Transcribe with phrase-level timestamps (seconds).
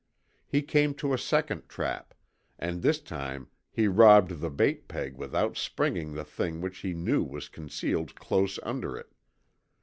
[0.47, 2.15] He came to a second trap,
[2.57, 7.21] and this time he robbed the bait peg without springing the thing which he knew
[7.23, 9.11] was concealed close under it.